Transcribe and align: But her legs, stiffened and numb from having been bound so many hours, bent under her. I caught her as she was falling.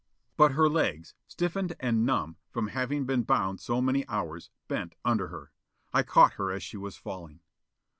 But 0.35 0.53
her 0.53 0.67
legs, 0.67 1.13
stiffened 1.27 1.75
and 1.79 2.03
numb 2.07 2.37
from 2.49 2.69
having 2.69 3.05
been 3.05 3.21
bound 3.21 3.59
so 3.59 3.81
many 3.81 4.03
hours, 4.07 4.49
bent 4.67 4.95
under 5.05 5.27
her. 5.27 5.51
I 5.93 6.01
caught 6.01 6.33
her 6.41 6.51
as 6.51 6.63
she 6.63 6.75
was 6.75 6.97
falling. 6.97 7.41